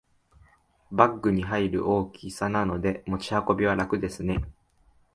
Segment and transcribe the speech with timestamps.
[0.91, 4.43] バッグに入る大きさなので持ち運びは楽ですね